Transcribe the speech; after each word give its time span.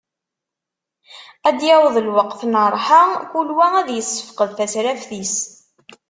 Ad 1.47 1.55
d-yaweḍ 1.57 1.95
lweqt 2.07 2.41
n 2.45 2.53
rrḥa, 2.73 3.03
kul 3.31 3.49
wa 3.57 3.67
ad 3.79 3.89
yessefqed 3.91 4.51
tasraft-is. 4.57 5.35